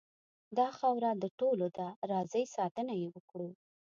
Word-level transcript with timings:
داخاوره 0.57 1.11
دټولو 1.23 1.65
ډ 1.75 1.79
ه 1.87 1.93
ده 2.01 2.05
راځئ 2.11 2.43
ساتنه 2.55 2.93
یې 3.01 3.07
وکړو. 3.15 3.49